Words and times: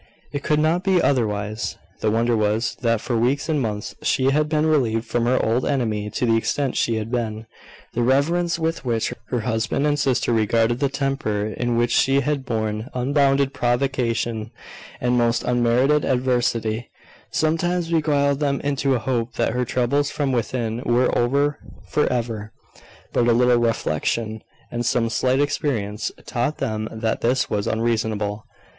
It 0.31 0.41
could 0.41 0.57
not 0.57 0.83
be 0.83 0.99
otherwise. 0.99 1.77
The 1.99 2.09
wonder 2.09 2.35
was, 2.35 2.73
that 2.81 3.01
for 3.01 3.15
weeks 3.15 3.47
and 3.47 3.61
months 3.61 3.93
she 4.01 4.31
had 4.31 4.49
been 4.49 4.65
relieved 4.65 5.05
from 5.05 5.25
her 5.27 5.37
old 5.45 5.63
enemy 5.63 6.09
to 6.09 6.25
the 6.25 6.37
extent 6.37 6.75
she 6.75 6.95
had 6.95 7.11
been. 7.11 7.45
The 7.93 8.01
reverence 8.01 8.57
with 8.57 8.83
which 8.83 9.13
her 9.29 9.41
husband 9.41 9.85
and 9.85 9.99
sister 9.99 10.33
regarded 10.33 10.79
the 10.79 10.89
temper, 10.89 11.45
in 11.45 11.77
which 11.77 11.91
she 11.91 12.21
had 12.21 12.45
borne 12.47 12.89
unbounded 12.95 13.53
provocation, 13.53 14.49
and 14.99 15.19
most 15.19 15.43
unmerited 15.43 16.03
adversity, 16.03 16.89
sometimes 17.29 17.91
beguiled 17.91 18.39
them 18.39 18.59
into 18.61 18.95
a 18.95 18.97
hope 18.97 19.33
that 19.35 19.53
her 19.53 19.65
troubles 19.65 20.09
from 20.09 20.31
within 20.31 20.81
were 20.83 21.15
over 21.15 21.59
for 21.89 22.11
ever; 22.11 22.51
but 23.13 23.27
a 23.27 23.33
little 23.33 23.59
reflection, 23.59 24.41
and 24.71 24.83
some 24.83 25.11
slight 25.11 25.39
experience, 25.39 26.11
taught 26.25 26.57
them 26.57 26.87
that 26.91 27.21
this 27.21 27.51
was 27.51 27.67
unreasonable. 27.67 28.47